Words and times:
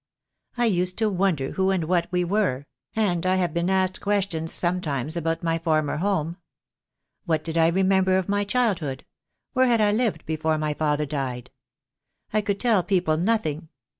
I 0.57 0.65
used 0.65 0.97
to 0.97 1.11
wonder 1.11 1.51
who 1.51 1.69
and 1.69 1.83
what 1.83 2.07
we 2.11 2.23
were; 2.23 2.65
and 2.95 3.23
I 3.23 3.35
have 3.35 3.53
been 3.53 3.69
asked 3.69 4.01
questions 4.01 4.51
sometimes 4.51 5.15
about 5.15 5.43
my 5.43 5.59
former 5.59 5.97
home. 5.97 6.37
What 7.25 7.43
did 7.43 7.55
I 7.55 7.67
remember 7.67 8.17
of 8.17 8.27
my 8.27 8.43
childhood? 8.43 9.05
Where 9.53 9.67
had 9.67 9.79
I 9.79 9.91
lived 9.91 10.25
before 10.25 10.57
my 10.57 10.73
father 10.73 11.05
died? 11.05 11.51
I 12.33 12.41
could 12.41 12.59
tell 12.59 12.81
people 12.81 13.15
nothing. 13.15 13.69